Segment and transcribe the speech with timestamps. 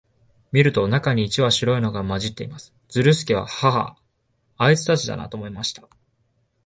[0.51, 2.73] 見ると、中に一羽白いのが混じっています。
[2.89, 3.95] ズルスケは、ハハ
[4.57, 5.87] ア、あいつたちだな、と思いました。